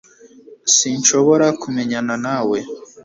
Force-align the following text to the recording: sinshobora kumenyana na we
sinshobora 0.75 1.47
kumenyana 1.61 2.13
na 2.25 2.37
we 2.49 2.59